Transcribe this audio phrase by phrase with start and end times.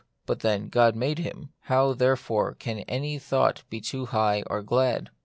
[0.25, 5.11] But then God made him; how, therefore, can any thought be too high or glad?